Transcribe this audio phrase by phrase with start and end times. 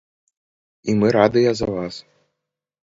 [0.89, 1.95] І мы радыя за вас.